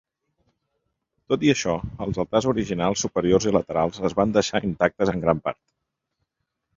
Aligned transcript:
Tot 1.33 1.43
i 1.49 1.49
això, 1.53 1.75
els 2.05 2.17
altars 2.23 2.47
originals 2.53 3.03
superiors 3.05 3.47
i 3.49 3.53
laterals 3.57 4.01
es 4.09 4.15
van 4.21 4.33
deixar 4.39 4.63
intactes 4.69 5.13
en 5.13 5.23
gran 5.27 5.43
part. 5.49 5.61